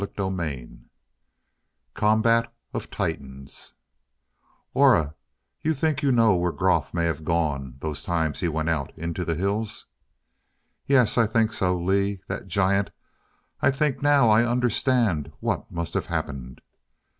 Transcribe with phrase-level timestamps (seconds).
[0.01, 0.79] CHAPTER V
[1.93, 3.75] Combat of Titans
[4.73, 5.13] "Aura,
[5.61, 9.23] you think you know where Groff may have gone those times he went out into
[9.23, 9.85] the hills?"
[10.87, 11.19] "Yes.
[11.19, 11.77] I think so.
[11.79, 12.89] Lee that giant,
[13.61, 16.61] I think now I understand what must have happened."